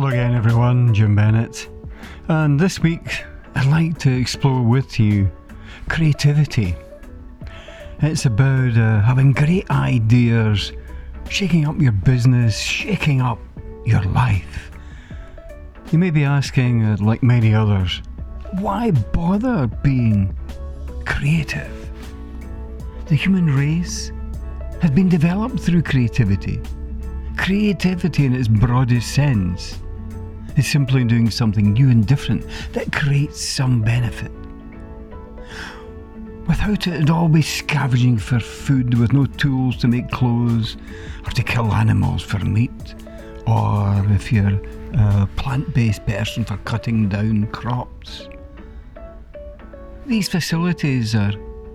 Hello 0.00 0.12
again, 0.12 0.34
everyone. 0.34 0.94
Jim 0.94 1.14
Bennett. 1.14 1.68
And 2.28 2.58
this 2.58 2.80
week, 2.80 3.22
I'd 3.54 3.66
like 3.66 3.98
to 3.98 4.10
explore 4.10 4.62
with 4.62 4.98
you 4.98 5.30
creativity. 5.90 6.74
It's 8.00 8.24
about 8.24 8.78
uh, 8.78 9.02
having 9.02 9.32
great 9.32 9.70
ideas, 9.70 10.72
shaking 11.28 11.66
up 11.66 11.78
your 11.78 11.92
business, 11.92 12.58
shaking 12.58 13.20
up 13.20 13.40
your 13.84 14.02
life. 14.04 14.70
You 15.92 15.98
may 15.98 16.10
be 16.10 16.24
asking, 16.24 16.82
uh, 16.82 16.96
like 16.98 17.22
many 17.22 17.54
others, 17.54 18.00
why 18.58 18.92
bother 18.92 19.66
being 19.66 20.34
creative? 21.04 21.90
The 23.04 23.16
human 23.16 23.54
race 23.54 24.12
has 24.80 24.92
been 24.92 25.10
developed 25.10 25.60
through 25.60 25.82
creativity. 25.82 26.58
Creativity, 27.36 28.24
in 28.24 28.34
its 28.34 28.48
broadest 28.48 29.14
sense, 29.14 29.78
is 30.60 30.70
simply 30.70 31.02
doing 31.04 31.30
something 31.30 31.72
new 31.72 31.88
and 31.90 32.06
different 32.06 32.46
that 32.72 32.92
creates 32.92 33.40
some 33.40 33.82
benefit. 33.82 34.30
Without 36.46 36.86
it, 36.86 36.94
it'd 36.94 37.10
all 37.10 37.28
be 37.28 37.42
scavenging 37.42 38.18
for 38.18 38.38
food 38.38 38.98
with 38.98 39.12
no 39.12 39.24
tools 39.24 39.76
to 39.78 39.88
make 39.88 40.10
clothes 40.10 40.76
or 41.24 41.30
to 41.30 41.42
kill 41.42 41.72
animals 41.72 42.22
for 42.22 42.38
meat, 42.40 42.94
or 43.46 44.04
if 44.10 44.30
you're 44.30 44.60
a 44.94 45.28
plant 45.36 45.72
based 45.74 46.04
person 46.06 46.44
for 46.44 46.58
cutting 46.58 47.08
down 47.08 47.46
crops. 47.48 48.28
These 50.06 50.28
facilities 50.28 51.14
are 51.14 51.32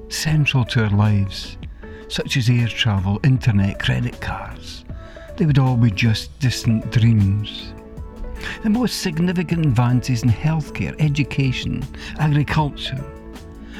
central 0.09 0.63
to 0.65 0.83
our 0.83 0.89
lives, 0.91 1.57
such 2.07 2.37
as 2.37 2.49
air 2.49 2.67
travel, 2.67 3.19
internet, 3.23 3.79
credit 3.79 4.21
cards. 4.21 4.85
They 5.37 5.45
would 5.45 5.57
all 5.57 5.77
be 5.77 5.89
just 5.89 6.37
distant 6.39 6.91
dreams. 6.91 7.73
The 8.63 8.69
most 8.69 9.01
significant 9.01 9.65
advances 9.65 10.23
in 10.23 10.29
healthcare, 10.29 10.95
education, 10.99 11.83
agriculture 12.19 13.03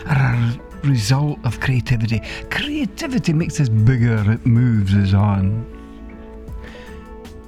are 0.07 0.35
a 0.35 0.59
result 0.83 1.39
of 1.43 1.59
creativity. 1.59 2.21
Creativity 2.49 3.33
makes 3.33 3.59
us 3.59 3.69
bigger, 3.69 4.31
it 4.31 4.45
moves 4.45 4.93
us 4.95 5.13
on. 5.13 5.65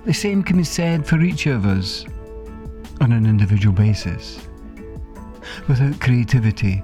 The 0.06 0.14
same 0.14 0.44
can 0.44 0.58
be 0.58 0.64
said 0.64 1.06
for 1.06 1.22
each 1.22 1.48
of 1.48 1.66
us 1.66 2.06
on 3.02 3.12
an 3.12 3.26
individual 3.26 3.76
basis. 3.76 4.40
Without 5.68 6.00
creativity, 6.00 6.82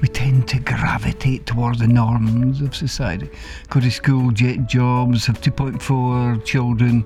we 0.00 0.08
tend 0.08 0.48
to 0.48 0.58
gravitate 0.60 1.46
towards 1.46 1.78
the 1.78 1.88
norms 1.88 2.60
of 2.60 2.74
society. 2.74 3.28
Go 3.68 3.80
to 3.80 3.90
school, 3.90 4.30
get 4.30 4.66
jobs, 4.66 5.26
have 5.26 5.40
2.4 5.40 6.44
children, 6.44 7.04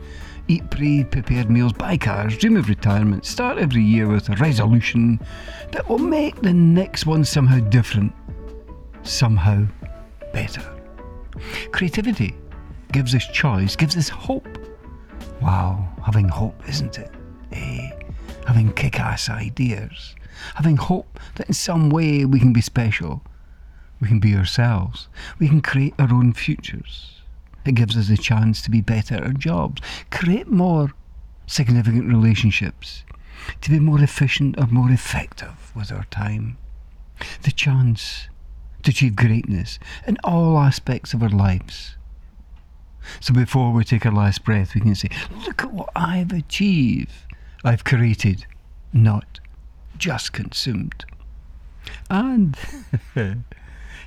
eat 0.49 0.69
pre 0.71 1.05
prepared 1.05 1.51
meals, 1.51 1.73
buy 1.73 1.97
cars, 1.97 2.37
dream 2.37 2.57
of 2.57 2.69
retirement, 2.69 3.25
start 3.25 3.59
every 3.59 3.83
year 3.83 4.09
with 4.09 4.29
a 4.29 4.37
resolution 4.37 5.21
that 5.73 5.89
will 5.89 5.99
make 5.99 6.41
the 6.43 6.53
next 6.53 7.07
one 7.07 7.25
somehow 7.25 7.61
different, 7.61 8.13
somehow 9.03 9.65
better. 10.33 10.63
Creativity 11.73 12.35
gives 12.93 13.15
us 13.15 13.27
choice, 13.27 13.77
gives 13.77 13.97
us 13.97 14.09
hope. 14.09 14.47
Wow, 15.41 15.89
having 16.05 16.29
hope, 16.29 16.69
isn't 16.69 16.99
it? 16.99 17.11
Eh? 17.53 17.91
Having 18.47 18.73
kick 18.75 19.01
ass 19.01 19.29
ideas, 19.29 20.15
having 20.55 20.77
hope 20.77 21.19
that 21.37 21.49
in 21.49 21.55
some 21.55 21.91
way 21.91 22.25
we 22.25 22.39
can 22.39 22.53
be 22.53 22.61
special, 22.61 23.23
we 24.01 24.09
can 24.09 24.21
be 24.21 24.37
ourselves, 24.37 25.09
we 25.39 25.49
can 25.49 25.61
create 25.61 25.95
our 25.99 26.13
own 26.13 26.33
futures. 26.33 27.14
It 27.65 27.75
gives 27.75 27.97
us 27.97 28.11
a 28.11 28.17
chance 28.17 28.61
to 28.63 28.71
be 28.71 28.81
better 28.81 29.17
at 29.17 29.25
our 29.25 29.33
jobs, 29.33 29.83
create 30.11 30.49
more 30.49 30.93
significant 31.47 32.09
relationships, 32.09 33.05
to 33.61 33.71
be 33.71 33.79
more 33.79 34.01
efficient 34.03 34.59
or 34.59 34.67
more 34.67 34.91
effective 34.91 35.73
with 35.75 35.93
our 35.93 36.05
time. 36.05 36.57
The 37.43 37.53
chance 37.53 38.29
to 38.83 38.91
achieve 38.91 39.17
greatness 39.17 39.79
in 40.07 40.19
all 40.25 40.59
aspects 40.59 41.15
of 41.15 41.23
our 41.23 41.29
lives. 41.29 41.97
So 43.21 43.35
before 43.35 43.73
we 43.73 43.85
take 43.85 44.07
our 44.07 44.13
last 44.13 44.45
breath, 44.45 44.75
we 44.75 44.81
can 44.81 44.95
say, 44.95 45.09
Look 45.47 45.63
at 45.63 45.73
what 45.73 45.91
I've 45.95 46.33
achieved. 46.33 47.13
I've 47.63 47.85
created, 47.85 48.47
not 48.93 49.41
just 49.97 50.33
consumed. 50.33 51.05
And 52.11 52.57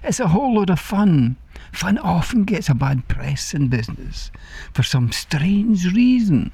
it's 0.03 0.19
a 0.19 0.27
whole 0.27 0.55
lot 0.55 0.69
of 0.69 0.79
fun 0.79 1.37
Fun 1.71 1.97
often 1.97 2.43
gets 2.43 2.69
a 2.69 2.73
bad 2.73 3.07
press 3.07 3.53
in 3.53 3.67
business 3.67 4.31
for 4.73 4.83
some 4.83 5.11
strange 5.11 5.93
reason. 5.93 6.51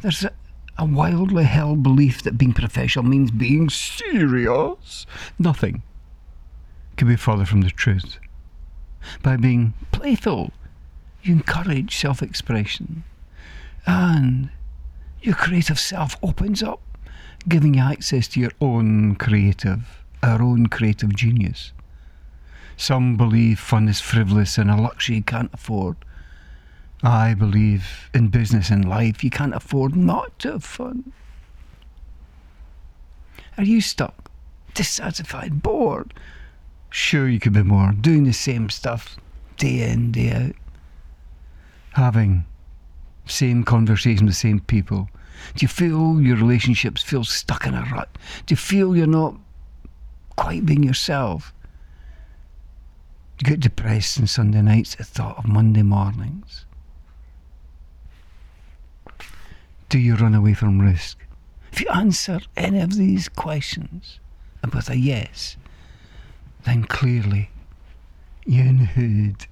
There's 0.00 0.24
a, 0.24 0.32
a 0.78 0.84
wildly 0.84 1.44
held 1.44 1.82
belief 1.82 2.22
that 2.22 2.38
being 2.38 2.52
professional 2.52 3.04
means 3.04 3.30
being 3.30 3.68
serious. 3.68 5.06
Nothing 5.38 5.82
could 6.96 7.08
be 7.08 7.16
further 7.16 7.44
from 7.44 7.62
the 7.62 7.70
truth. 7.70 8.18
By 9.22 9.36
being 9.36 9.74
playful, 9.90 10.52
you 11.22 11.34
encourage 11.34 11.96
self 11.96 12.22
expression 12.22 13.04
and 13.86 14.50
your 15.20 15.34
creative 15.34 15.78
self 15.78 16.16
opens 16.22 16.62
up, 16.62 16.80
giving 17.48 17.74
you 17.74 17.82
access 17.82 18.28
to 18.28 18.40
your 18.40 18.52
own 18.60 19.16
creative, 19.16 20.04
our 20.22 20.42
own 20.42 20.66
creative 20.66 21.14
genius. 21.14 21.72
Some 22.82 23.16
believe 23.16 23.60
fun 23.60 23.88
is 23.88 24.00
frivolous 24.00 24.58
and 24.58 24.68
a 24.68 24.74
luxury 24.74 25.18
you 25.18 25.22
can't 25.22 25.54
afford. 25.54 25.96
I 27.00 27.32
believe 27.32 28.10
in 28.12 28.26
business 28.26 28.70
and 28.70 28.84
life 28.84 29.22
you 29.22 29.30
can't 29.30 29.54
afford 29.54 29.94
not 29.94 30.36
to 30.40 30.50
have 30.50 30.64
fun. 30.64 31.12
Are 33.56 33.62
you 33.62 33.80
stuck, 33.80 34.32
dissatisfied, 34.74 35.62
bored? 35.62 36.12
Sure, 36.90 37.28
you 37.28 37.38
could 37.38 37.52
be 37.52 37.62
more, 37.62 37.92
doing 37.92 38.24
the 38.24 38.32
same 38.32 38.68
stuff 38.68 39.16
day 39.58 39.88
in, 39.88 40.10
day 40.10 40.32
out. 40.32 40.56
Having 41.92 42.44
same 43.26 43.62
conversation 43.62 44.26
with 44.26 44.34
the 44.34 44.40
same 44.40 44.58
people. 44.58 45.08
Do 45.54 45.62
you 45.62 45.68
feel 45.68 46.20
your 46.20 46.36
relationships 46.36 47.00
feel 47.00 47.22
stuck 47.22 47.64
in 47.64 47.74
a 47.74 47.88
rut? 47.92 48.18
Do 48.46 48.52
you 48.52 48.56
feel 48.56 48.96
you're 48.96 49.06
not 49.06 49.36
quite 50.34 50.66
being 50.66 50.82
yourself? 50.82 51.54
Get 53.38 53.60
depressed 53.60 54.20
on 54.20 54.26
Sunday 54.26 54.62
nights 54.62 54.94
at 54.94 54.98
the 54.98 55.04
thought 55.04 55.38
of 55.38 55.46
Monday 55.46 55.82
mornings. 55.82 56.64
Do 59.88 59.98
you 59.98 60.14
run 60.14 60.34
away 60.34 60.54
from 60.54 60.80
risk? 60.80 61.18
If 61.72 61.80
you 61.80 61.88
answer 61.88 62.40
any 62.56 62.80
of 62.80 62.96
these 62.96 63.28
questions 63.28 64.20
with 64.72 64.88
a 64.88 64.96
yes, 64.96 65.56
then 66.64 66.84
clearly 66.84 67.50
you 68.46 68.72
need 68.96 69.46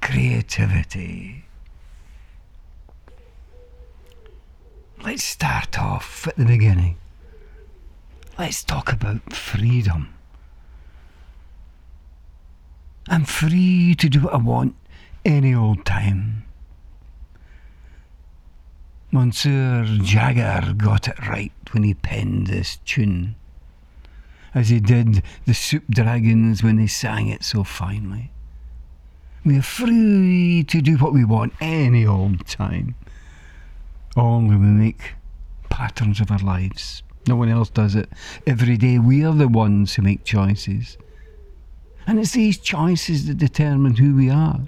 creativity. 0.00 1.44
Let's 5.02 5.24
start 5.24 5.78
off 5.78 6.26
at 6.26 6.36
the 6.36 6.44
beginning. 6.44 6.96
Let's 8.38 8.64
talk 8.64 8.90
about 8.90 9.32
freedom. 9.32 10.13
I'm 13.08 13.24
free 13.24 13.94
to 13.96 14.08
do 14.08 14.20
what 14.20 14.34
I 14.34 14.38
want 14.38 14.74
any 15.24 15.54
old 15.54 15.84
time. 15.84 16.44
Monsieur 19.12 19.84
Jagger 20.02 20.72
got 20.74 21.06
it 21.06 21.18
right 21.28 21.52
when 21.72 21.82
he 21.82 21.94
penned 21.94 22.46
this 22.46 22.78
tune, 22.84 23.36
as 24.54 24.70
he 24.70 24.80
did 24.80 25.22
the 25.46 25.54
Soup 25.54 25.84
Dragons 25.88 26.62
when 26.62 26.76
they 26.76 26.86
sang 26.86 27.28
it 27.28 27.44
so 27.44 27.62
finely. 27.62 28.32
We 29.44 29.58
are 29.58 29.62
free 29.62 30.64
to 30.64 30.80
do 30.80 30.96
what 30.96 31.12
we 31.12 31.24
want 31.24 31.52
any 31.60 32.06
old 32.06 32.46
time. 32.46 32.94
Only 34.16 34.56
we 34.56 34.66
make 34.66 35.14
patterns 35.68 36.20
of 36.20 36.30
our 36.30 36.38
lives. 36.38 37.02
No 37.28 37.36
one 37.36 37.50
else 37.50 37.68
does 37.68 37.94
it. 37.94 38.08
Every 38.46 38.76
day 38.76 38.98
we 38.98 39.24
are 39.24 39.34
the 39.34 39.48
ones 39.48 39.94
who 39.94 40.02
make 40.02 40.24
choices. 40.24 40.96
And 42.06 42.18
it's 42.18 42.32
these 42.32 42.58
choices 42.58 43.26
that 43.26 43.38
determine 43.38 43.96
who 43.96 44.14
we 44.14 44.28
are, 44.30 44.60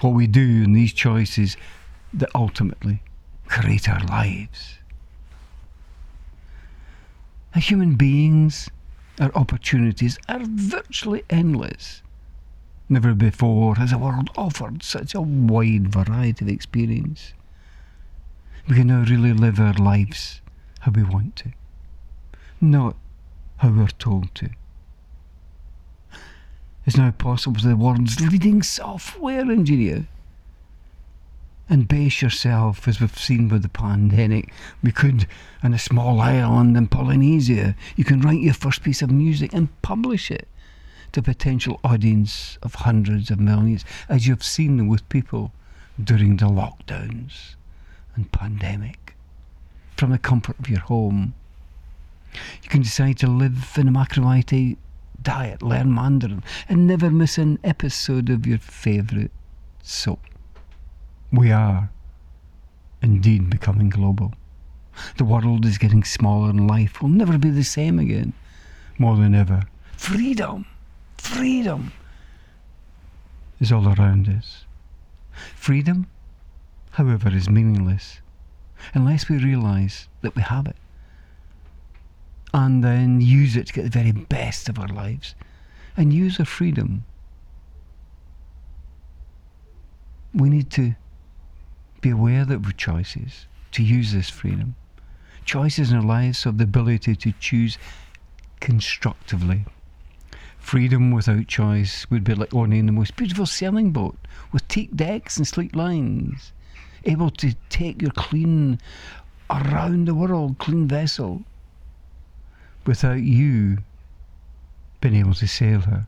what 0.00 0.10
we 0.10 0.26
do 0.26 0.64
and 0.64 0.74
these 0.74 0.92
choices 0.92 1.56
that 2.14 2.30
ultimately 2.34 3.02
create 3.46 3.88
our 3.88 4.02
lives. 4.04 4.78
As 7.54 7.64
human 7.64 7.96
beings, 7.96 8.70
our 9.20 9.32
opportunities 9.34 10.18
are 10.28 10.40
virtually 10.42 11.24
endless. 11.28 12.02
Never 12.88 13.14
before 13.14 13.76
has 13.76 13.90
the 13.90 13.98
world 13.98 14.30
offered 14.36 14.82
such 14.82 15.14
a 15.14 15.20
wide 15.20 15.88
variety 15.88 16.44
of 16.44 16.48
experience. 16.48 17.34
We 18.68 18.76
can 18.76 18.86
now 18.86 19.02
really 19.02 19.32
live 19.32 19.60
our 19.60 19.74
lives 19.74 20.40
how 20.80 20.92
we 20.92 21.02
want 21.02 21.36
to, 21.36 21.52
not 22.60 22.96
how 23.58 23.70
we're 23.70 23.88
told 23.88 24.34
to. 24.36 24.50
It's 26.86 26.96
now 26.96 27.10
possible 27.10 27.60
for 27.60 27.68
the 27.68 27.76
world's 27.76 28.20
leading 28.20 28.62
software 28.62 29.40
engineer 29.40 30.06
and 31.68 31.86
base 31.86 32.20
yourself, 32.20 32.88
as 32.88 33.00
we've 33.00 33.16
seen 33.16 33.48
with 33.48 33.62
the 33.62 33.68
pandemic. 33.68 34.52
We 34.82 34.90
could, 34.90 35.26
in 35.62 35.72
a 35.72 35.78
small 35.78 36.20
island 36.20 36.76
in 36.76 36.88
Polynesia, 36.88 37.76
you 37.94 38.04
can 38.04 38.20
write 38.20 38.40
your 38.40 38.54
first 38.54 38.82
piece 38.82 39.02
of 39.02 39.10
music 39.10 39.52
and 39.52 39.68
publish 39.82 40.32
it 40.32 40.48
to 41.12 41.20
a 41.20 41.22
potential 41.22 41.78
audience 41.84 42.58
of 42.62 42.74
hundreds 42.74 43.30
of 43.30 43.38
millions, 43.38 43.84
as 44.08 44.26
you've 44.26 44.42
seen 44.42 44.88
with 44.88 45.08
people 45.08 45.52
during 46.02 46.38
the 46.38 46.46
lockdowns 46.46 47.54
and 48.16 48.32
pandemic. 48.32 49.14
From 49.96 50.10
the 50.10 50.18
comfort 50.18 50.58
of 50.58 50.68
your 50.68 50.80
home, 50.80 51.34
you 52.62 52.68
can 52.68 52.82
decide 52.82 53.18
to 53.18 53.26
live 53.28 53.74
in 53.76 53.86
a 53.86 53.92
macrobiotic 53.92 54.76
diet, 55.22 55.62
learn 55.62 55.94
Mandarin, 55.94 56.42
and 56.68 56.86
never 56.86 57.10
miss 57.10 57.38
an 57.38 57.58
episode 57.64 58.30
of 58.30 58.46
your 58.46 58.58
favourite 58.58 59.30
soap. 59.82 60.20
We 61.32 61.50
are 61.52 61.90
indeed 63.02 63.50
becoming 63.50 63.90
global. 63.90 64.34
The 65.16 65.24
world 65.24 65.64
is 65.64 65.78
getting 65.78 66.04
smaller 66.04 66.50
and 66.50 66.68
life 66.68 67.00
will 67.00 67.08
never 67.08 67.38
be 67.38 67.50
the 67.50 67.64
same 67.64 67.98
again. 67.98 68.32
More 68.98 69.16
than 69.16 69.34
ever. 69.34 69.62
Freedom! 69.96 70.66
Freedom! 71.16 71.92
Is 73.60 73.72
all 73.72 73.88
around 73.88 74.28
us. 74.28 74.64
Freedom, 75.54 76.06
however, 76.92 77.28
is 77.34 77.48
meaningless 77.48 78.20
unless 78.94 79.28
we 79.28 79.36
realise 79.36 80.08
that 80.22 80.34
we 80.34 80.42
have 80.42 80.66
it 80.66 80.76
and 82.52 82.82
then 82.82 83.20
use 83.20 83.56
it 83.56 83.66
to 83.68 83.72
get 83.72 83.84
the 83.84 83.90
very 83.90 84.12
best 84.12 84.68
of 84.68 84.78
our 84.78 84.88
lives 84.88 85.34
and 85.96 86.12
use 86.12 86.38
our 86.40 86.46
freedom. 86.46 87.04
We 90.34 90.48
need 90.48 90.70
to 90.70 90.94
be 92.00 92.10
aware 92.10 92.44
that 92.44 92.62
we're 92.62 92.72
choices, 92.72 93.46
to 93.72 93.82
use 93.82 94.12
this 94.12 94.30
freedom. 94.30 94.74
Choices 95.44 95.90
in 95.90 95.98
our 95.98 96.04
lives 96.04 96.44
have 96.44 96.58
the 96.58 96.64
ability 96.64 97.16
to 97.16 97.32
choose 97.40 97.78
constructively. 98.60 99.64
Freedom 100.58 101.10
without 101.10 101.48
choice 101.48 102.08
would 102.10 102.22
be 102.22 102.34
like 102.34 102.54
owning 102.54 102.86
the 102.86 102.92
most 102.92 103.16
beautiful 103.16 103.46
sailing 103.46 103.90
boat 103.90 104.16
with 104.52 104.66
teak 104.68 104.94
decks 104.94 105.36
and 105.36 105.46
sleek 105.46 105.74
lines, 105.74 106.52
able 107.04 107.30
to 107.30 107.54
take 107.68 108.02
your 108.02 108.10
clean, 108.12 108.78
around 109.48 110.06
the 110.06 110.14
world 110.14 110.58
clean 110.58 110.86
vessel 110.86 111.42
without 112.86 113.22
you 113.22 113.78
being 115.00 115.16
able 115.16 115.34
to 115.34 115.46
sail 115.46 115.80
her. 115.80 116.06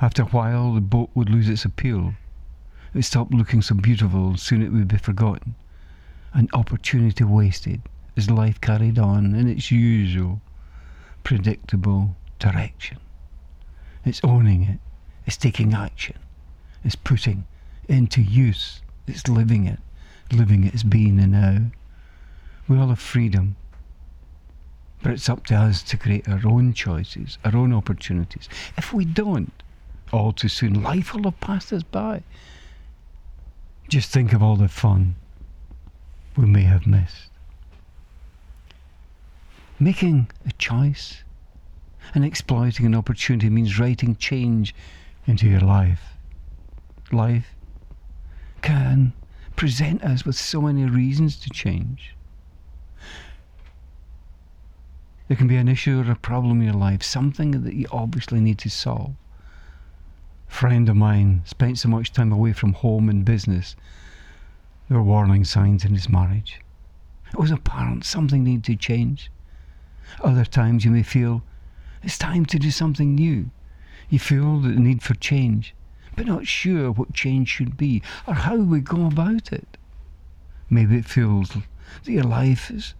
After 0.00 0.22
a 0.22 0.26
while, 0.26 0.74
the 0.74 0.80
boat 0.80 1.10
would 1.14 1.30
lose 1.30 1.48
its 1.48 1.64
appeal 1.64 2.14
it 2.94 3.02
stopped 3.02 3.34
looking 3.34 3.60
so 3.60 3.74
beautiful, 3.74 4.28
and 4.28 4.38
soon 4.38 4.62
it 4.62 4.70
would 4.70 4.86
be 4.86 4.98
forgotten. 4.98 5.56
An 6.32 6.48
opportunity 6.52 7.24
wasted 7.24 7.82
as 8.16 8.30
life 8.30 8.60
carried 8.60 9.00
on 9.00 9.34
in 9.34 9.48
its 9.48 9.72
usual, 9.72 10.40
predictable 11.24 12.14
direction. 12.38 12.98
It's 14.04 14.20
owning 14.22 14.62
it, 14.62 14.78
it's 15.26 15.36
taking 15.36 15.74
action, 15.74 16.16
it's 16.84 16.94
putting 16.94 17.46
into 17.88 18.22
use, 18.22 18.80
it's 19.08 19.26
living 19.26 19.66
it, 19.66 19.80
living 20.30 20.62
its 20.62 20.84
being 20.84 21.18
and 21.18 21.32
now. 21.32 21.58
We 22.68 22.78
all 22.78 22.88
have 22.88 23.00
freedom, 23.00 23.56
but 25.04 25.12
it's 25.12 25.28
up 25.28 25.44
to 25.44 25.54
us 25.54 25.82
to 25.82 25.98
create 25.98 26.26
our 26.26 26.40
own 26.46 26.72
choices, 26.72 27.36
our 27.44 27.54
own 27.54 27.74
opportunities. 27.74 28.48
If 28.78 28.94
we 28.94 29.04
don't, 29.04 29.52
all 30.10 30.32
too 30.32 30.48
soon 30.48 30.82
life 30.82 31.12
will 31.12 31.24
have 31.24 31.38
passed 31.40 31.74
us 31.74 31.82
by 31.82 32.22
just 33.88 34.10
think 34.10 34.32
of 34.32 34.42
all 34.42 34.56
the 34.56 34.66
fun 34.66 35.16
we 36.38 36.46
may 36.46 36.62
have 36.62 36.86
missed. 36.86 37.30
Making 39.78 40.30
a 40.46 40.52
choice 40.52 41.22
and 42.14 42.24
exploiting 42.24 42.86
an 42.86 42.94
opportunity 42.94 43.50
means 43.50 43.78
writing 43.78 44.16
change 44.16 44.74
into 45.26 45.46
your 45.46 45.60
life. 45.60 46.14
Life 47.12 47.54
can 48.62 49.12
present 49.54 50.02
us 50.02 50.24
with 50.24 50.36
so 50.36 50.62
many 50.62 50.86
reasons 50.86 51.36
to 51.40 51.50
change. 51.50 52.14
There 55.26 55.36
can 55.38 55.48
be 55.48 55.56
an 55.56 55.68
issue 55.68 56.00
or 56.00 56.10
a 56.10 56.16
problem 56.16 56.60
in 56.60 56.66
your 56.66 56.74
life, 56.74 57.02
something 57.02 57.62
that 57.62 57.74
you 57.74 57.86
obviously 57.90 58.40
need 58.40 58.58
to 58.58 58.68
solve 58.68 59.14
A 60.48 60.52
friend 60.52 60.86
of 60.88 60.96
mine 60.96 61.40
spent 61.46 61.78
so 61.78 61.88
much 61.88 62.12
time 62.12 62.30
away 62.30 62.52
from 62.52 62.74
home 62.74 63.08
and 63.08 63.24
business. 63.24 63.74
There 64.88 64.98
were 64.98 65.04
warning 65.04 65.44
signs 65.44 65.82
in 65.82 65.94
his 65.94 66.10
marriage. 66.10 66.60
It 67.32 67.38
was 67.38 67.50
apparent 67.50 68.04
something 68.04 68.44
needed 68.44 68.64
to 68.64 68.76
change. 68.76 69.30
Other 70.22 70.44
times 70.44 70.84
you 70.84 70.90
may 70.90 71.02
feel 71.02 71.42
it's 72.02 72.18
time 72.18 72.44
to 72.46 72.58
do 72.58 72.70
something 72.70 73.14
new. 73.14 73.50
You 74.10 74.18
feel 74.18 74.60
the 74.60 74.68
need 74.68 75.02
for 75.02 75.14
change, 75.14 75.74
but 76.16 76.26
not 76.26 76.46
sure 76.46 76.92
what 76.92 77.14
change 77.14 77.48
should 77.48 77.78
be 77.78 78.02
or 78.26 78.34
how 78.34 78.56
we 78.56 78.80
go 78.80 79.06
about 79.06 79.54
it. 79.54 79.78
Maybe 80.68 80.98
it 80.98 81.06
feels 81.06 81.48
that 81.48 82.12
your 82.12 82.24
life 82.24 82.70
is 82.70 82.92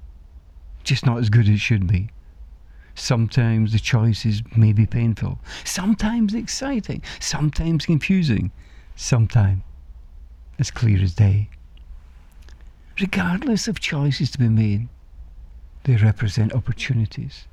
just 0.85 1.07
not 1.07 1.19
as 1.19 1.31
good 1.31 1.49
as 1.49 1.55
it 1.55 1.59
should 1.59 1.87
be. 1.87 2.09
Sometimes 2.95 3.73
the 3.73 3.79
choices 3.79 4.43
may 4.57 4.73
be 4.73 4.87
painful, 4.87 5.41
sometimes 5.65 6.33
exciting, 6.35 7.03
sometimes 7.19 7.87
confusing, 7.87 8.53
sometimes 8.95 9.63
as 10.59 10.71
clear 10.71 11.03
as 11.03 11.15
day. 11.15 11.49
Regardless 13.01 13.67
of 13.67 13.81
choices 13.81 14.31
to 14.31 14.39
be 14.39 14.49
made, 14.49 14.89
they 15.83 15.97
represent 15.97 16.53
opportunities. 16.53 17.47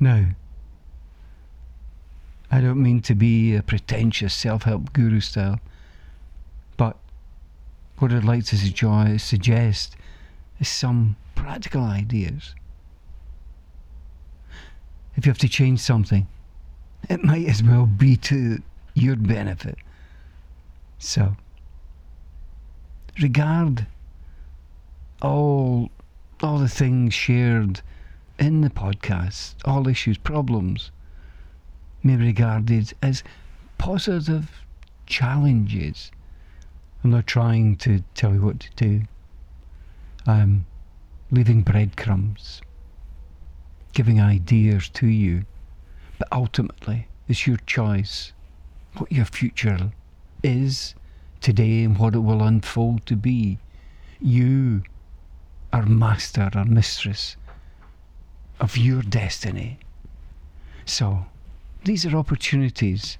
Now, 0.00 0.28
I 2.50 2.60
don't 2.60 2.82
mean 2.82 3.02
to 3.02 3.14
be 3.14 3.54
a 3.54 3.62
pretentious 3.62 4.32
self 4.32 4.62
help 4.62 4.92
guru 4.92 5.20
style, 5.20 5.60
but 6.76 6.96
what 7.98 8.12
I'd 8.12 8.24
like 8.24 8.44
to 8.46 9.18
suggest 9.18 9.96
is 10.58 10.68
some 10.68 11.16
practical 11.46 11.84
ideas 11.84 12.56
if 15.14 15.24
you 15.24 15.30
have 15.30 15.38
to 15.38 15.48
change 15.48 15.78
something, 15.78 16.26
it 17.08 17.22
might 17.22 17.46
as 17.46 17.62
well 17.62 17.86
be 17.86 18.16
to 18.16 18.60
your 18.94 19.14
benefit. 19.14 19.78
So, 20.98 21.36
regard 23.22 23.86
all 25.22 25.88
all 26.42 26.58
the 26.58 26.68
things 26.68 27.14
shared 27.14 27.80
in 28.40 28.62
the 28.62 28.68
podcast, 28.68 29.54
all 29.64 29.86
issues, 29.86 30.18
problems, 30.18 30.90
may 32.02 32.16
be 32.16 32.26
regarded 32.26 32.92
as 33.00 33.22
positive 33.78 34.50
challenges. 35.06 36.10
I'm 37.04 37.10
not 37.10 37.28
trying 37.28 37.76
to 37.76 38.02
tell 38.16 38.34
you 38.34 38.42
what 38.42 38.58
to 38.58 38.70
do. 38.74 39.02
I'm 40.26 40.66
leaving 41.30 41.62
breadcrumbs 41.62 42.60
giving 43.96 44.20
ideas 44.20 44.90
to 44.90 45.06
you. 45.06 45.42
But 46.18 46.28
ultimately, 46.30 47.08
it's 47.28 47.46
your 47.46 47.56
choice 47.64 48.32
what 48.98 49.10
your 49.10 49.24
future 49.24 49.90
is 50.42 50.94
today 51.40 51.82
and 51.82 51.98
what 51.98 52.14
it 52.14 52.18
will 52.18 52.42
unfold 52.42 53.06
to 53.06 53.16
be. 53.16 53.56
You 54.20 54.82
are 55.72 55.86
master 55.86 56.50
or 56.54 56.66
mistress 56.66 57.36
of 58.60 58.76
your 58.76 59.00
destiny. 59.00 59.78
So, 60.84 61.24
these 61.84 62.04
are 62.04 62.16
opportunities 62.16 63.16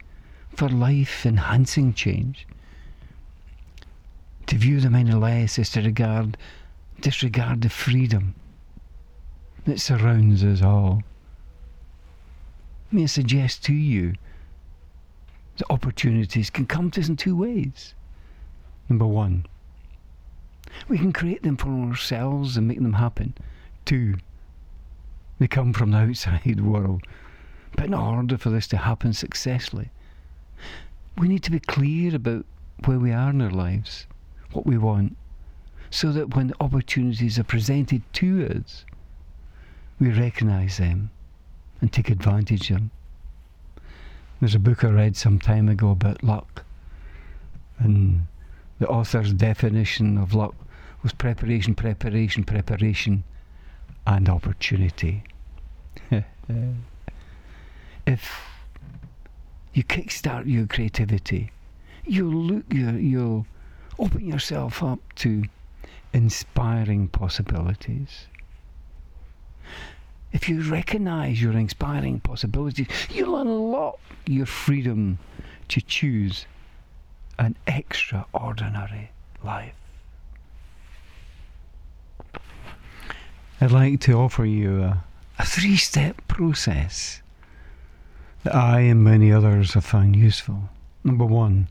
for 0.54 0.68
life 0.68 1.25
enhancing 1.25 1.94
change. 1.94 2.46
To 4.48 4.56
view 4.56 4.80
them 4.80 4.94
any 4.94 5.12
less 5.12 5.58
is 5.58 5.70
to 5.70 5.80
regard, 5.80 6.36
disregard 7.00 7.62
the 7.62 7.69
freedom 7.69 8.35
that 9.65 9.81
surrounds 9.81 10.45
us 10.45 10.62
all. 10.62 11.03
May 12.91 13.03
I 13.03 13.07
suggest 13.07 13.65
to 13.65 13.75
you 13.75 14.15
that 15.57 15.67
opportunities 15.71 16.50
can 16.50 16.67
come 16.67 16.91
to 16.93 17.00
us 17.00 17.09
in 17.09 17.17
two 17.17 17.37
ways. 17.37 17.95
Number 18.88 19.07
one, 19.07 19.47
we 20.88 20.99
can 20.99 21.12
create 21.12 21.43
them 21.43 21.57
for 21.57 21.69
ourselves 21.69 22.57
and 22.57 22.69
make 22.69 22.81
them 22.81 22.95
happen. 22.95 23.35
Two, 23.85 24.17
they 25.38 25.49
come 25.49 25.73
from 25.73 25.91
the 25.91 25.99
outside 25.99 26.61
world. 26.61 27.03
But 27.75 27.87
in 27.87 27.95
order 27.95 28.38
for 28.38 28.50
this 28.50 28.67
to 28.69 28.79
happen 28.79 29.12
successfully, 29.12 29.91
we 31.19 31.29
need 31.29 31.43
to 31.45 31.50
be 31.50 31.61
clear 31.61 32.15
about 32.15 32.47
where 32.85 32.99
we 32.99 33.12
are 33.12 33.31
in 33.31 33.43
our 33.43 33.50
lives, 33.50 34.07
what 34.53 34.67
we 34.67 34.79
want, 34.79 35.17
so 35.90 36.12
that 36.12 36.35
when 36.35 36.52
opportunities 36.61 37.38
are 37.38 37.45
presented 37.45 38.02
to 38.14 38.47
us, 38.47 38.85
we 39.99 40.11
recognize 40.11 40.78
them 40.78 41.11
and 41.81 41.93
take 41.93 42.11
advantage 42.11 42.71
of 42.71 42.76
them. 42.76 42.90
There's 44.40 44.55
a 44.55 44.59
book 44.59 44.85
I 44.85 44.88
read 44.88 45.16
some 45.16 45.38
time 45.38 45.69
ago 45.69 45.90
about 45.90 46.23
luck, 46.23 46.64
and 47.78 48.26
the 48.78 48.87
author's 48.88 49.33
definition 49.33 50.19
of 50.19 50.35
luck 50.35 50.55
was 51.02 51.12
preparation, 51.12 51.75
preparation, 51.75 52.45
preparation, 52.45 53.25
and 54.07 54.28
opportunity. 54.28 55.23
if 58.07 58.31
you 59.73 59.85
kickstart 59.85 60.47
your 60.47 60.66
creativity, 60.66 61.50
you'll 62.05 62.35
look, 62.35 62.64
you'll, 62.71 62.99
you'll 62.99 63.47
open 63.99 64.26
yourself 64.26 64.83
up 64.83 64.99
to 65.16 65.45
inspiring 66.16 67.08
possibilities. 67.08 68.26
If 70.32 70.49
you 70.49 70.62
recognize 70.62 71.42
your 71.42 71.52
inspiring 71.52 72.20
possibilities, 72.20 72.88
you'll 73.11 73.37
unlock 73.37 74.00
your 74.25 74.46
freedom 74.46 75.18
to 75.68 75.82
choose 75.82 76.46
an 77.38 77.54
extraordinary 77.66 79.11
life. 79.44 79.75
I'd 83.61 83.70
like 83.70 84.00
to 84.00 84.14
offer 84.14 84.46
you 84.46 84.85
a, 84.85 85.04
a 85.38 85.44
three 85.44 85.76
step 85.76 86.26
process 86.28 87.20
that 88.44 88.54
I 88.54 88.80
and 88.80 89.04
many 89.04 89.30
others 89.30 89.75
have 89.75 89.85
found 89.85 90.16
useful. 90.16 90.70
Number 91.04 91.26
one, 91.26 91.68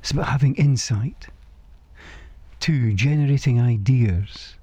it's 0.00 0.10
about 0.10 0.26
having 0.26 0.56
insight. 0.56 1.28
Two, 2.60 2.92
generating 2.92 3.60
ideas. 3.60 4.54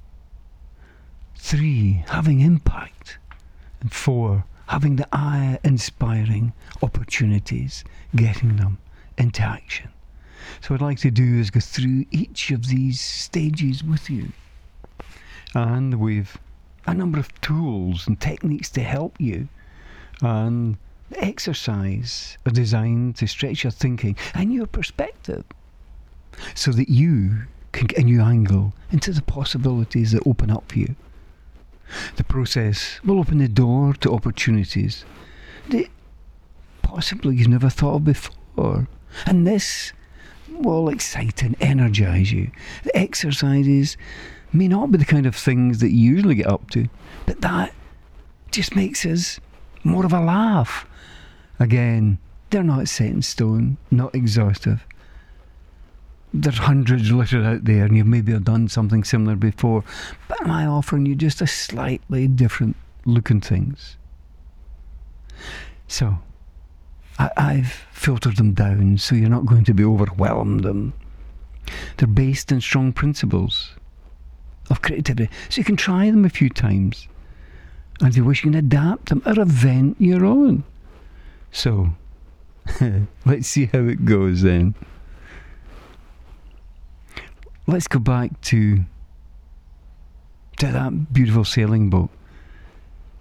Three, 1.36 2.04
having 2.08 2.42
impact. 2.42 3.18
And 3.82 3.92
four, 3.94 4.46
having 4.68 4.96
the 4.96 5.08
eye 5.12 5.60
inspiring 5.64 6.54
opportunities, 6.82 7.84
getting 8.16 8.58
them 8.58 8.78
into 9.18 9.42
action. 9.42 9.90
So, 10.62 10.74
what 10.74 10.82
I'd 10.82 10.86
like 10.86 11.00
to 11.00 11.12
do 11.12 11.40
is 11.40 11.50
go 11.50 11.60
through 11.60 12.06
each 12.12 12.52
of 12.52 12.68
these 12.68 13.00
stages 13.00 13.84
with 13.84 14.10
you. 14.10 14.32
And 15.54 16.00
we've 16.00 16.38
a 16.88 16.94
number 16.94 17.20
of 17.20 17.30
tools 17.42 18.08
and 18.08 18.20
techniques 18.20 18.70
to 18.72 18.82
help 18.82 19.20
you. 19.20 19.48
And 20.22 20.78
the 21.10 21.24
exercise 21.24 22.38
are 22.46 22.52
designed 22.52 23.16
to 23.18 23.28
stretch 23.28 23.64
your 23.64 23.72
thinking 23.72 24.16
and 24.34 24.54
your 24.54 24.68
perspective 24.68 25.44
so 26.54 26.72
that 26.72 26.90
you 26.90 27.44
can 27.75 27.88
get 27.88 28.00
a 28.00 28.03
new 28.03 28.22
angle 28.22 28.74
into 28.91 29.12
the 29.12 29.22
possibilities 29.22 30.13
that 30.13 30.25
open 30.25 30.50
up 30.50 30.72
for 30.72 30.79
you. 30.79 30.96
The 32.15 32.24
process 32.24 33.00
will 33.03 33.20
open 33.20 33.38
the 33.38 33.48
door 33.48 33.94
to 33.96 34.13
opportunities 34.13 35.03
that 35.70 35.88
possibly 36.82 37.36
you've 37.36 37.50
never 37.50 37.70
thought 37.70 37.96
of 37.96 38.05
before. 38.05 38.88
And 39.25 39.46
this 39.46 39.91
will 40.50 40.88
excite 40.88 41.44
and 41.44 41.55
energize 41.60 42.32
you. 42.32 42.50
The 42.84 42.98
exercises 42.98 43.98
may 44.53 44.70
not 44.70 44.91
be 44.91 44.98
the 44.98 45.05
kind 45.05 45.25
of 45.25 45.36
things 45.36 45.79
that 45.79 45.91
you 45.91 46.12
usually 46.15 46.36
get 46.36 46.48
up 46.48 46.70
to, 46.72 46.88
but 47.25 47.41
that 47.41 47.74
just 48.51 48.75
makes 48.75 49.05
us 49.05 49.39
more 49.84 50.05
of 50.05 50.13
a 50.13 50.22
laugh. 50.22 50.88
Again, 51.60 52.20
they're 52.50 52.63
not 52.63 52.88
set 52.88 53.08
in 53.08 53.22
stone, 53.22 53.77
not 53.91 54.15
exhaustive. 54.15 54.86
There's 56.42 56.58
hundreds 56.58 57.12
littered 57.12 57.46
out 57.46 57.63
there, 57.63 57.86
and 57.86 57.96
you've 57.96 58.08
maybe 58.08 58.38
done 58.39 58.68
something 58.68 59.04
similar 59.04 59.36
before, 59.36 59.84
but 60.27 60.42
am 60.42 60.51
I 60.51 60.65
offering 60.65 61.06
you 61.06 61.15
just 61.15 61.42
a 61.42 61.48
slightly 61.48 62.27
different 62.27 62.75
look 63.06 63.32
at 63.32 63.44
things? 63.44 63.96
So, 65.88 66.20
I, 67.18 67.30
I've 67.38 67.72
filtered 67.92 68.38
them 68.38 68.54
down 68.54 68.98
so 68.98 69.15
you're 69.15 69.30
not 69.30 69.46
going 69.46 69.63
to 69.65 69.74
be 69.74 69.86
overwhelmed. 69.86 70.63
Them. 70.63 70.94
They're 71.98 72.08
based 72.08 72.51
in 72.51 72.60
strong 72.60 72.92
principles 72.92 73.72
of 74.70 74.82
creativity. 74.82 75.32
So 75.50 75.60
you 75.60 75.65
can 75.65 75.77
try 75.77 76.10
them 76.12 76.25
a 76.25 76.30
few 76.30 76.50
times. 76.50 77.08
And 78.00 78.10
if 78.10 78.18
you 78.18 78.25
wish, 78.25 78.44
you 78.44 78.51
can 78.51 78.60
adapt 78.60 79.10
them 79.10 79.22
or 79.25 79.39
invent 79.39 79.96
your 80.00 80.25
own. 80.25 80.63
So, 81.51 81.92
let's 83.25 83.48
see 83.48 83.68
how 83.68 83.80
it 83.80 84.04
goes 84.04 84.42
then. 84.42 84.75
Let's 87.67 87.88
go 87.88 88.00
back 88.00 88.39
to, 88.41 88.86
to 90.57 90.67
that 90.67 91.13
beautiful 91.13 91.45
sailing 91.45 91.89
boat. 91.89 92.10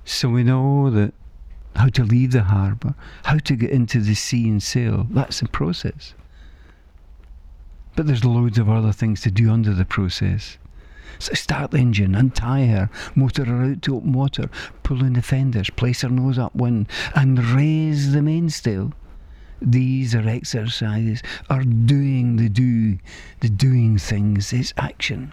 So 0.05 0.29
we 0.29 0.45
know 0.45 0.91
that 0.91 1.15
how 1.77 1.89
to 1.89 2.05
leave 2.05 2.33
the 2.33 2.43
harbour, 2.43 2.95
how 3.25 3.39
to 3.39 3.57
get 3.57 3.71
into 3.71 4.01
the 4.01 4.15
sea 4.15 4.49
and 4.49 4.63
sail, 4.63 5.07
that's 5.11 5.41
the 5.41 5.49
process. 5.49 6.15
But 7.97 8.07
there's 8.07 8.25
loads 8.25 8.59
of 8.59 8.69
other 8.69 8.93
things 8.93 9.21
to 9.23 9.31
do 9.31 9.51
under 9.51 9.73
the 9.73 9.85
process. 9.85 10.59
So 11.19 11.33
start 11.35 11.71
the 11.71 11.79
engine, 11.79 12.15
untie 12.15 12.67
her, 12.67 12.91
motor 13.15 13.45
her 13.45 13.65
out 13.65 13.83
to 13.83 13.97
open 13.97 14.13
water, 14.13 14.51
pull 14.83 15.05
in 15.05 15.15
the 15.15 15.23
fenders, 15.23 15.71
place 15.71 16.03
her 16.03 16.09
nose 16.09 16.39
upwind, 16.39 16.89
and 17.15 17.39
raise 17.39 18.13
the 18.13 18.23
mainsail. 18.23 18.93
These 19.61 20.15
are 20.15 20.29
exercises, 20.29 21.23
are 21.49 21.63
doing 21.63 22.37
the 22.37 22.49
do, 22.49 22.99
the 23.41 23.49
doing 23.49 23.99
things, 23.99 24.53
it's 24.53 24.75
action. 24.77 25.33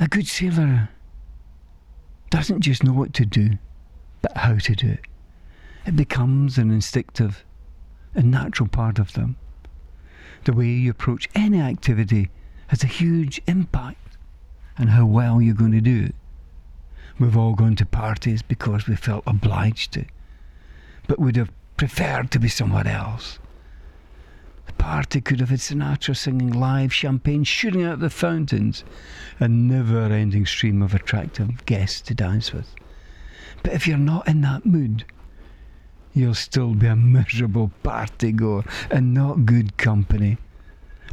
A 0.00 0.06
good 0.08 0.26
sailor 0.26 0.90
doesn't 2.30 2.60
just 2.60 2.84
know 2.84 2.92
what 2.92 3.14
to 3.14 3.26
do, 3.26 3.58
but 4.22 4.36
how 4.36 4.56
to 4.56 4.74
do 4.74 4.88
it. 4.90 5.00
It 5.86 5.96
becomes 5.96 6.58
an 6.58 6.70
instinctive 6.70 7.44
and 8.14 8.30
natural 8.30 8.68
part 8.68 8.98
of 8.98 9.14
them 9.14 9.36
the 10.44 10.52
way 10.52 10.66
you 10.66 10.90
approach 10.90 11.28
any 11.34 11.60
activity 11.60 12.30
has 12.68 12.82
a 12.82 12.86
huge 12.86 13.40
impact 13.46 14.16
on 14.78 14.88
how 14.88 15.04
well 15.04 15.40
you're 15.42 15.54
going 15.54 15.72
to 15.72 15.80
do 15.80 16.04
it. 16.06 16.14
We've 17.18 17.36
all 17.36 17.54
gone 17.54 17.76
to 17.76 17.86
parties 17.86 18.42
because 18.42 18.86
we 18.86 18.96
felt 18.96 19.24
obliged 19.26 19.92
to, 19.92 20.04
but 21.08 21.18
would 21.18 21.34
have 21.34 21.50
preferred 21.76 22.30
to 22.30 22.38
be 22.38 22.48
somewhere 22.48 22.86
else. 22.86 23.40
The 24.66 24.72
party 24.74 25.20
could 25.20 25.40
have 25.40 25.48
had 25.48 25.58
Sinatra 25.58 26.16
singing 26.16 26.52
live, 26.52 26.94
champagne 26.94 27.42
shooting 27.42 27.82
out 27.82 27.98
the 27.98 28.10
fountains, 28.10 28.84
a 29.40 29.48
never 29.48 30.02
ending 30.12 30.46
stream 30.46 30.82
of 30.82 30.94
attractive 30.94 31.64
guests 31.66 32.00
to 32.02 32.14
dance 32.14 32.52
with. 32.52 32.72
But 33.62 33.72
if 33.72 33.88
you're 33.88 33.98
not 33.98 34.28
in 34.28 34.42
that 34.42 34.66
mood, 34.66 35.04
you'll 36.12 36.34
still 36.34 36.74
be 36.74 36.86
a 36.86 36.94
miserable 36.94 37.72
party 37.82 38.30
goer 38.30 38.64
and 38.90 39.14
not 39.14 39.46
good 39.46 39.76
company. 39.78 40.36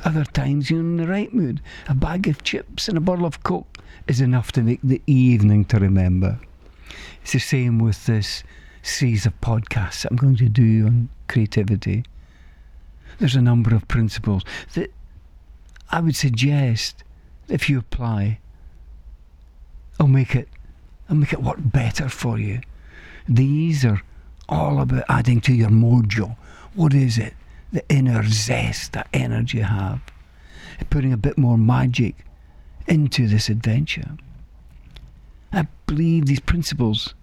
Other 0.03 0.25
times 0.25 0.69
you're 0.69 0.81
in 0.81 0.97
the 0.97 1.07
right 1.07 1.33
mood. 1.33 1.61
A 1.87 1.95
bag 1.95 2.27
of 2.27 2.43
chips 2.43 2.89
and 2.89 2.97
a 2.97 3.01
bottle 3.01 3.25
of 3.25 3.43
Coke 3.43 3.77
is 4.07 4.19
enough 4.19 4.51
to 4.53 4.61
make 4.61 4.81
the 4.83 5.01
evening 5.07 5.63
to 5.65 5.79
remember. 5.79 6.39
It's 7.21 7.31
the 7.31 7.39
same 7.39 7.79
with 7.79 8.05
this 8.05 8.43
series 8.85 9.25
of 9.25 9.39
podcasts 9.41 10.05
I'm 10.05 10.15
going 10.15 10.35
to 10.37 10.49
do 10.49 10.85
on 10.85 11.09
creativity. 11.27 12.05
There's 13.19 13.35
a 13.35 13.41
number 13.41 13.73
of 13.73 13.87
principles 13.87 14.43
that 14.73 14.91
I 15.91 16.01
would 16.01 16.15
suggest 16.15 17.03
if 17.47 17.69
you 17.69 17.79
apply, 17.79 18.39
I'll 19.99 20.07
make 20.07 20.35
it 20.35 20.49
I'll 21.09 21.15
make 21.15 21.33
it 21.33 21.41
work 21.41 21.57
better 21.59 22.09
for 22.09 22.39
you. 22.39 22.61
These 23.27 23.85
are 23.85 24.01
all 24.49 24.79
about 24.81 25.03
adding 25.07 25.39
to 25.41 25.53
your 25.53 25.69
mojo. 25.69 26.35
What 26.73 26.93
is 26.93 27.17
it? 27.17 27.33
The 27.71 27.87
inner 27.89 28.23
zest, 28.23 28.93
that 28.93 29.07
energy 29.13 29.59
you 29.59 29.63
have. 29.63 30.01
Putting 30.89 31.13
a 31.13 31.17
bit 31.17 31.37
more 31.37 31.57
magic 31.57 32.25
into 32.87 33.27
this 33.27 33.49
adventure. 33.49 34.17
I 35.51 35.67
believe 35.87 36.25
these 36.25 36.39
principles 36.39 37.13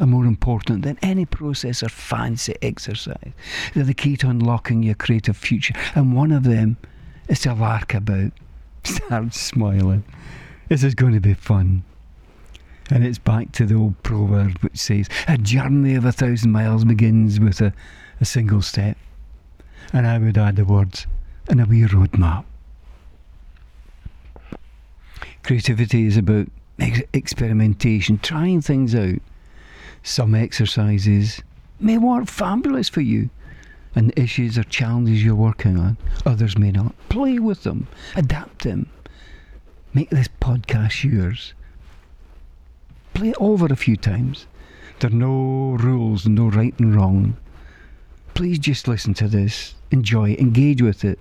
are 0.00 0.06
more 0.06 0.26
important 0.26 0.82
than 0.82 0.98
any 1.02 1.24
process 1.24 1.82
or 1.82 1.88
fancy 1.88 2.54
exercise. 2.62 3.32
They're 3.74 3.84
the 3.84 3.94
key 3.94 4.16
to 4.18 4.28
unlocking 4.28 4.82
your 4.82 4.94
creative 4.94 5.36
future. 5.36 5.74
And 5.94 6.14
one 6.14 6.32
of 6.32 6.44
them 6.44 6.76
is 7.28 7.40
to 7.40 7.54
lark 7.54 7.94
about. 7.94 8.32
Start 8.84 9.34
smiling. 9.34 10.04
This 10.68 10.84
is 10.84 10.94
going 10.94 11.14
to 11.14 11.20
be 11.20 11.34
fun. 11.34 11.82
And 12.90 13.04
it's 13.04 13.18
back 13.18 13.52
to 13.52 13.66
the 13.66 13.74
old 13.74 14.00
proverb 14.02 14.58
which 14.60 14.78
says, 14.78 15.08
A 15.26 15.38
journey 15.38 15.94
of 15.94 16.04
a 16.04 16.12
thousand 16.12 16.52
miles 16.52 16.84
begins 16.84 17.40
with 17.40 17.60
a, 17.60 17.72
a 18.20 18.24
single 18.24 18.62
step. 18.62 18.96
And 19.92 20.06
I 20.06 20.18
would 20.18 20.38
add 20.38 20.56
the 20.56 20.64
words, 20.64 21.06
and 21.48 21.60
a 21.60 21.64
wee 21.64 21.82
roadmap. 21.82 22.44
Creativity 25.42 26.06
is 26.06 26.16
about 26.16 26.48
ex- 26.78 27.02
experimentation, 27.12 28.18
trying 28.18 28.60
things 28.60 28.94
out. 28.94 29.20
Some 30.06 30.36
exercises 30.36 31.42
may 31.80 31.98
work 31.98 32.28
fabulous 32.28 32.88
for 32.88 33.00
you 33.00 33.28
and 33.96 34.16
issues 34.16 34.56
or 34.56 34.62
challenges 34.62 35.24
you're 35.24 35.34
working 35.34 35.76
on. 35.76 35.96
Others 36.24 36.56
may 36.56 36.70
not. 36.70 36.94
Play 37.08 37.40
with 37.40 37.64
them, 37.64 37.88
adapt 38.14 38.62
them. 38.62 38.88
Make 39.92 40.10
this 40.10 40.28
podcast 40.40 41.02
yours. 41.02 41.54
Play 43.14 43.30
it 43.30 43.36
over 43.40 43.66
a 43.66 43.74
few 43.74 43.96
times. 43.96 44.46
There 45.00 45.10
are 45.10 45.12
no 45.12 45.76
rules, 45.76 46.24
no 46.24 46.46
right 46.50 46.78
and 46.78 46.94
wrong. 46.94 47.36
Please 48.32 48.60
just 48.60 48.86
listen 48.86 49.12
to 49.14 49.26
this, 49.26 49.74
enjoy 49.90 50.30
it, 50.30 50.38
engage 50.38 50.82
with 50.82 51.04
it, 51.04 51.18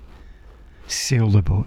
sail 0.86 1.32
the 1.32 1.42
boat. 1.42 1.66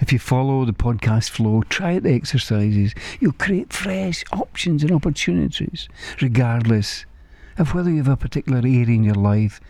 If 0.00 0.12
you 0.12 0.18
follow 0.18 0.64
the 0.64 0.72
podcast 0.72 1.30
flow, 1.30 1.62
try 1.62 1.98
the 1.98 2.12
exercises, 2.12 2.94
you'll 3.18 3.32
create 3.32 3.72
fresh 3.72 4.22
options 4.32 4.82
and 4.82 4.92
opportunities, 4.92 5.88
regardless 6.20 7.04
of 7.58 7.74
whether 7.74 7.90
you 7.90 7.98
have 7.98 8.08
a 8.08 8.16
particular 8.16 8.58
area 8.58 8.86
in 8.86 9.02
your 9.02 9.16
life 9.16 9.60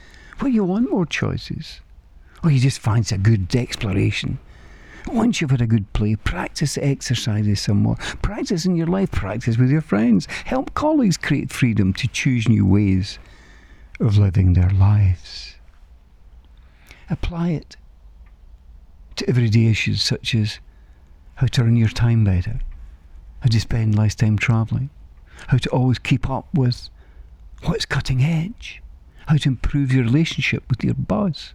where 0.40 0.50
you 0.50 0.64
want 0.64 0.90
more 0.90 1.06
choices, 1.06 1.80
or 2.44 2.50
you 2.50 2.60
just 2.60 2.78
find 2.78 3.00
it's 3.00 3.12
a 3.12 3.18
good 3.18 3.54
exploration. 3.56 4.38
Once 5.06 5.40
you've 5.40 5.50
had 5.50 5.62
a 5.62 5.66
good 5.66 5.90
play, 5.94 6.14
practice 6.14 6.74
the 6.74 6.84
exercises 6.84 7.62
some 7.62 7.78
more. 7.78 7.96
Practice 8.20 8.66
in 8.66 8.76
your 8.76 8.86
life, 8.86 9.10
practice 9.10 9.56
with 9.56 9.70
your 9.70 9.80
friends. 9.80 10.26
Help 10.44 10.74
colleagues 10.74 11.16
create 11.16 11.50
freedom 11.50 11.94
to 11.94 12.06
choose 12.06 12.46
new 12.46 12.66
ways 12.66 13.18
of 13.98 14.18
living 14.18 14.52
their 14.52 14.70
lives. 14.70 15.56
Apply 17.08 17.48
it 17.50 17.76
to 19.18 19.28
everyday 19.28 19.66
issues 19.66 20.02
such 20.02 20.34
as 20.34 20.58
how 21.36 21.46
to 21.48 21.62
run 21.62 21.76
your 21.76 21.88
time 21.88 22.24
better, 22.24 22.60
how 23.40 23.48
to 23.48 23.60
spend 23.60 23.96
less 23.96 24.14
time 24.14 24.38
travelling, 24.38 24.90
how 25.48 25.58
to 25.58 25.68
always 25.70 25.98
keep 25.98 26.28
up 26.28 26.46
with 26.54 26.88
what's 27.64 27.84
cutting 27.84 28.22
edge, 28.22 28.82
how 29.26 29.36
to 29.36 29.48
improve 29.48 29.92
your 29.92 30.04
relationship 30.04 30.64
with 30.68 30.82
your 30.82 30.94
boss, 30.94 31.54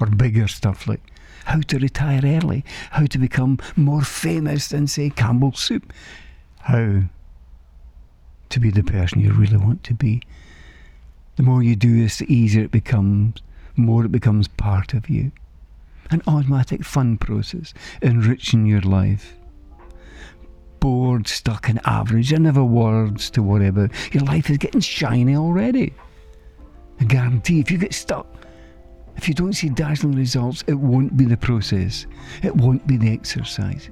or 0.00 0.06
bigger 0.06 0.48
stuff 0.48 0.86
like 0.86 1.00
how 1.44 1.60
to 1.60 1.78
retire 1.78 2.20
early, 2.24 2.64
how 2.90 3.04
to 3.06 3.18
become 3.18 3.58
more 3.76 4.02
famous 4.02 4.68
than, 4.68 4.86
say, 4.86 5.10
Campbell's 5.10 5.58
Soup, 5.58 5.92
how 6.60 7.02
to 8.48 8.60
be 8.60 8.70
the 8.70 8.84
person 8.84 9.20
you 9.20 9.32
really 9.32 9.56
want 9.56 9.82
to 9.84 9.94
be. 9.94 10.22
The 11.36 11.42
more 11.42 11.62
you 11.62 11.74
do 11.74 12.00
this, 12.00 12.18
the 12.18 12.32
easier 12.32 12.64
it 12.64 12.70
becomes, 12.70 13.42
more 13.74 14.04
it 14.04 14.12
becomes 14.12 14.46
part 14.46 14.94
of 14.94 15.08
you. 15.08 15.32
An 16.12 16.20
automatic 16.26 16.84
fun 16.84 17.16
process, 17.16 17.72
enriching 18.02 18.66
your 18.66 18.82
life. 18.82 19.34
Bored, 20.78 21.26
stuck 21.26 21.70
in 21.70 21.80
average, 21.86 22.32
and 22.32 22.44
never 22.44 22.62
words 22.62 23.30
to 23.30 23.42
worry 23.42 23.68
about. 23.68 23.90
Your 24.12 24.24
life 24.24 24.50
is 24.50 24.58
getting 24.58 24.82
shiny 24.82 25.36
already. 25.36 25.94
I 27.00 27.04
guarantee 27.04 27.60
if 27.60 27.70
you 27.70 27.78
get 27.78 27.94
stuck, 27.94 28.26
if 29.16 29.26
you 29.26 29.32
don't 29.32 29.54
see 29.54 29.70
dazzling 29.70 30.14
results, 30.14 30.62
it 30.66 30.74
won't 30.74 31.16
be 31.16 31.24
the 31.24 31.36
process, 31.36 32.06
it 32.42 32.54
won't 32.54 32.86
be 32.86 32.98
the 32.98 33.10
exercise. 33.10 33.88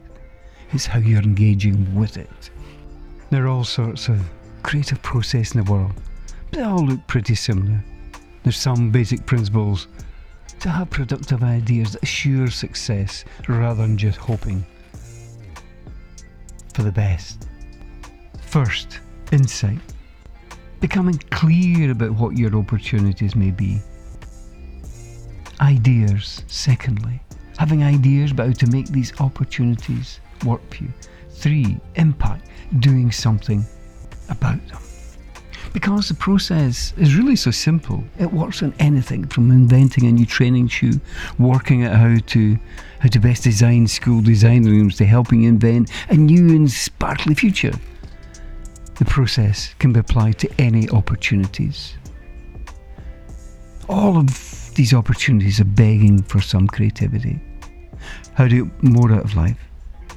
It's 0.73 0.85
how 0.85 0.99
you're 0.99 1.23
engaging 1.23 1.95
with 1.95 2.19
it. 2.19 2.51
There 3.31 3.45
are 3.45 3.49
all 3.49 3.65
sorts 3.65 4.09
of 4.09 4.21
creative 4.63 5.01
process 5.03 5.55
in 5.55 5.65
the 5.65 5.73
world, 5.73 5.93
but 6.51 6.59
they 6.59 6.65
all 6.65 6.85
look 6.85 7.07
pretty 7.07 7.35
similar. 7.35 7.83
There's 8.43 8.59
some 8.59 8.91
basic 8.91 9.25
principles 9.25 9.89
to 10.61 10.69
have 10.69 10.91
productive 10.91 11.43
ideas 11.43 11.93
that 11.93 12.03
assure 12.03 12.49
success 12.49 13.25
rather 13.49 13.83
than 13.83 13.97
just 13.97 14.19
hoping 14.19 14.65
for 16.75 16.83
the 16.83 16.93
best. 16.93 17.49
First, 18.43 19.01
insight. 19.33 19.79
Becoming 20.81 21.19
clear 21.31 21.91
about 21.91 22.13
what 22.13 22.37
your 22.37 22.57
opportunities 22.57 23.35
may 23.35 23.51
be. 23.51 23.81
Ideas, 25.61 26.43
secondly. 26.47 27.21
Having 27.59 27.83
ideas 27.85 28.33
about 28.33 28.47
how 28.47 28.53
to 28.55 28.67
make 28.69 28.89
these 28.89 29.19
opportunities 29.21 30.21
work 30.45 30.63
for 30.75 30.85
you. 30.85 30.93
Three, 31.31 31.79
impact. 31.97 32.47
Doing 32.79 33.13
something 33.13 33.65
about 34.29 34.67
them. 34.69 34.81
Because 35.73 36.09
the 36.09 36.15
process 36.15 36.93
is 36.97 37.15
really 37.15 37.37
so 37.37 37.51
simple. 37.51 38.03
It 38.19 38.33
works 38.33 38.63
on 38.63 38.75
anything 38.81 39.27
from 39.29 39.51
inventing 39.51 40.05
a 40.05 40.13
new 40.13 40.27
training 40.27 40.69
shoe, 40.69 41.01
working 41.39 41.85
out 41.85 41.97
how 41.97 42.17
to 42.19 42.59
how 42.99 43.09
to 43.09 43.19
best 43.21 43.45
design 43.45 43.87
school 43.87 44.21
design 44.21 44.65
rooms 44.65 44.97
to 44.97 45.07
helping 45.07 45.45
invent 45.45 45.91
a 46.09 46.15
new 46.15 46.55
and 46.57 46.71
sparkly 46.71 47.35
future. 47.35 47.73
The 48.97 49.05
process 49.07 49.75
can 49.79 49.93
be 49.93 50.01
applied 50.01 50.39
to 50.41 50.51
any 50.61 50.89
opportunities. 50.91 51.95
All 53.89 54.19
of 54.19 54.75
these 54.75 54.93
opportunities 54.93 55.61
are 55.61 55.65
begging 55.65 56.23
for 56.23 56.41
some 56.41 56.67
creativity. 56.67 57.41
How 58.35 58.49
to 58.49 58.67
get 58.67 58.83
more 58.83 59.13
out 59.13 59.25
of 59.25 59.37
life, 59.37 59.59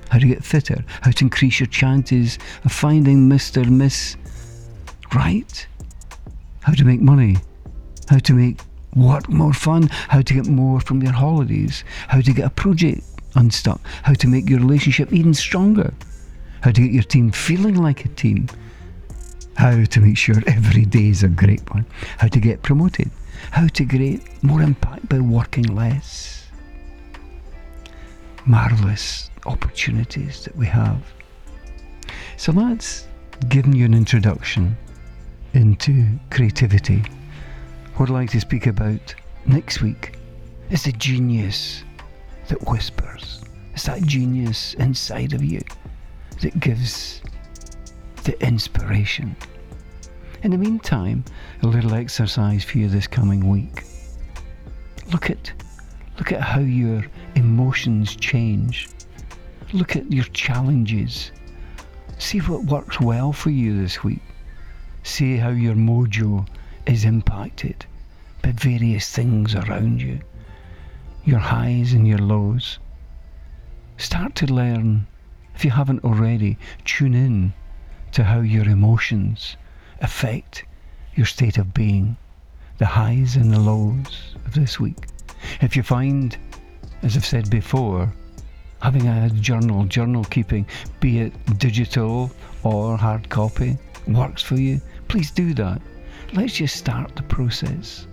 how 0.10 0.20
to 0.20 0.28
get 0.28 0.44
fitter, 0.44 0.84
how 1.02 1.12
to 1.12 1.24
increase 1.24 1.60
your 1.60 1.68
chances 1.68 2.38
of 2.66 2.72
finding 2.72 3.30
Mr. 3.30 3.70
Miss 3.70 4.18
right, 5.14 5.68
how 6.62 6.74
to 6.74 6.86
make 6.86 7.02
money, 7.02 7.38
how 8.10 8.20
to 8.20 8.34
make 8.34 8.60
work 8.96 9.30
more 9.30 9.54
fun, 9.54 9.88
how 10.10 10.22
to 10.22 10.34
get 10.34 10.48
more 10.48 10.80
from 10.80 11.02
your 11.02 11.14
holidays, 11.14 11.84
how 12.08 12.22
to 12.22 12.34
get 12.34 12.46
a 12.46 12.50
project 12.50 13.04
unstuck, 13.36 13.82
how 14.04 14.14
to 14.14 14.28
make 14.28 14.50
your 14.50 14.60
relationship 14.60 15.12
even 15.12 15.34
stronger, 15.34 15.94
how 16.62 16.72
to 16.72 16.82
get 16.82 16.92
your 16.92 17.04
team 17.04 17.32
feeling 17.32 17.76
like 17.76 18.06
a 18.06 18.10
team, 18.10 18.48
how 19.56 19.84
to 19.84 20.00
make 20.00 20.18
sure 20.18 20.36
every 20.48 20.86
day 20.86 21.10
is 21.10 21.24
a 21.24 21.28
great 21.28 21.68
one, 21.74 21.86
how 22.18 22.28
to 22.28 22.40
get 22.40 22.62
promoted, 22.62 23.10
how 23.52 23.68
to 23.68 23.86
create 23.86 24.22
more 24.44 24.62
impact 24.62 25.10
by 25.10 25.20
working 25.20 25.76
less. 25.76 26.48
Marvellous 28.46 29.30
opportunities 29.46 30.44
that 30.44 30.56
we 30.56 30.66
have. 30.66 31.02
So 32.38 32.52
that's 32.52 33.08
given 33.48 33.74
you 33.74 33.86
an 33.86 33.94
introduction 33.94 34.78
into 35.54 36.20
creativity. 36.32 37.04
What 37.96 38.10
I'd 38.10 38.14
like 38.14 38.32
to 38.32 38.40
speak 38.40 38.68
about 38.68 39.14
next 39.46 39.82
week 39.82 40.18
is 40.70 40.84
the 40.84 40.92
genius 40.94 41.84
that 42.48 42.62
whispers. 42.68 43.42
It's 43.74 43.84
that 43.84 44.04
genius 44.04 44.74
inside 44.76 45.34
of 45.34 45.44
you 45.44 45.62
that 46.42 46.60
gives 46.60 47.22
the 48.24 48.40
inspiration. 48.46 49.36
In 50.42 50.52
the 50.52 50.58
meantime, 50.58 51.24
a 51.62 51.68
little 51.68 51.94
exercise 51.94 52.64
for 52.64 52.78
you 52.80 52.90
this 52.90 53.08
coming 53.08 53.48
week. 53.50 53.84
Look 55.12 55.30
at 55.30 55.54
look 56.18 56.32
at 56.32 56.42
how 56.42 56.60
your 56.60 57.06
emotions 57.36 58.16
change. 58.16 58.90
Look 59.72 59.96
at 59.96 60.12
your 60.12 60.26
challenges. 60.26 61.32
See 62.20 62.40
what 62.40 62.66
works 62.66 63.00
well 63.00 63.34
for 63.34 63.50
you 63.50 63.80
this 63.82 64.04
week. 64.04 64.22
See 65.04 65.36
how 65.36 65.50
your 65.50 65.76
mojo 65.76 66.48
is 66.86 67.04
impacted 67.04 67.86
by 68.42 68.52
various 68.52 69.12
things 69.12 69.54
around 69.54 70.02
you, 70.02 70.22
your 71.26 71.40
highs 71.40 71.92
and 71.92 72.08
your 72.08 72.20
lows. 72.20 72.80
Start 73.98 74.34
to 74.36 74.54
learn, 74.54 75.06
if 75.56 75.66
you 75.66 75.72
haven't 75.72 76.04
already, 76.06 76.58
tune 76.86 77.14
in 77.14 77.54
to 78.14 78.24
how 78.24 78.40
your 78.40 78.68
emotions 78.68 79.58
affect 80.02 80.64
your 81.16 81.26
state 81.26 81.58
of 81.58 81.74
being, 81.74 82.16
the 82.78 82.86
highs 82.86 83.36
and 83.36 83.52
the 83.52 83.60
lows 83.60 84.36
of 84.46 84.54
this 84.54 84.80
week. 84.80 85.08
If 85.62 85.76
you 85.76 85.84
find, 85.84 86.38
as 87.02 87.18
I've 87.18 87.26
said 87.26 87.50
before, 87.50 88.12
having 88.82 89.08
a 89.08 89.30
journal, 89.30 89.84
journal 89.86 90.24
keeping, 90.24 90.66
be 91.02 91.20
it 91.20 91.34
digital 91.60 92.32
or 92.64 92.98
hard 92.98 93.30
copy, 93.30 93.78
works 94.08 94.42
for 94.42 94.56
you, 94.56 94.82
please 95.08 95.32
do 95.32 95.54
that. 95.56 95.82
Let's 96.34 96.54
just 96.54 96.76
start 96.76 97.16
the 97.16 97.24
process. 97.24 98.08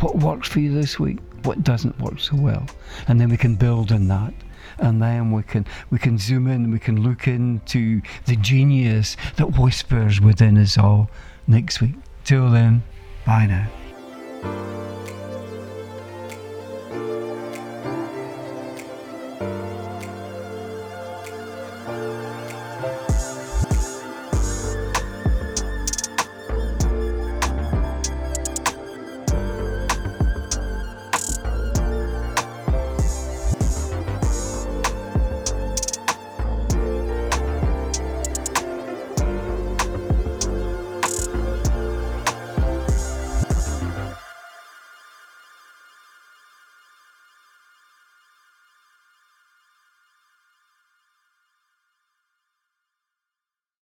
What 0.00 0.18
works 0.18 0.48
for 0.48 0.60
you 0.60 0.74
this 0.74 0.98
week? 0.98 1.18
What 1.44 1.62
doesn't 1.62 1.98
work 2.00 2.18
so 2.18 2.36
well? 2.36 2.66
And 3.08 3.20
then 3.20 3.28
we 3.28 3.36
can 3.36 3.54
build 3.54 3.92
on 3.92 4.08
that. 4.08 4.34
And 4.78 5.00
then 5.00 5.30
we 5.30 5.42
can 5.42 5.66
we 5.90 5.98
can 5.98 6.18
zoom 6.18 6.48
in, 6.48 6.70
we 6.70 6.78
can 6.78 7.02
look 7.02 7.28
into 7.28 8.00
the 8.26 8.36
genius 8.36 9.16
that 9.36 9.58
whispers 9.58 10.20
within 10.20 10.58
us 10.58 10.76
all 10.78 11.10
next 11.46 11.80
week. 11.80 11.94
Till 12.24 12.50
then, 12.50 12.82
bye 13.24 13.46
now. 13.46 14.73